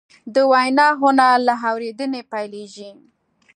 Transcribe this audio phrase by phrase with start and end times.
[0.33, 2.89] د وینا هنر له اورېدنې پیلېږي